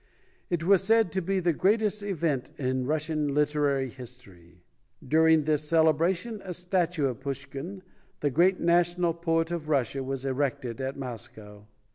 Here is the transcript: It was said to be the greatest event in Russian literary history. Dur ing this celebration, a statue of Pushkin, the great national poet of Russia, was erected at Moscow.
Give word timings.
It 0.49 0.63
was 0.63 0.83
said 0.83 1.11
to 1.11 1.21
be 1.21 1.39
the 1.39 1.53
greatest 1.53 2.01
event 2.01 2.49
in 2.57 2.87
Russian 2.87 3.35
literary 3.35 3.87
history. 3.91 4.63
Dur 5.07 5.27
ing 5.27 5.43
this 5.43 5.69
celebration, 5.69 6.41
a 6.43 6.55
statue 6.55 7.05
of 7.05 7.19
Pushkin, 7.19 7.83
the 8.19 8.31
great 8.31 8.59
national 8.59 9.13
poet 9.13 9.51
of 9.51 9.69
Russia, 9.69 10.03
was 10.03 10.25
erected 10.25 10.81
at 10.81 10.97
Moscow. 10.97 11.67